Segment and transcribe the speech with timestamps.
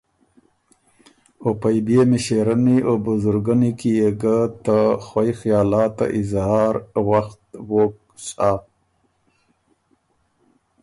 [1.43, 6.73] او پئ بيې مِݭېرنی او بزرګنی کی يې ګۀ ته خوئ خیالات ته اظهار
[7.09, 7.95] وخت ووک
[8.27, 8.51] سَۀ۔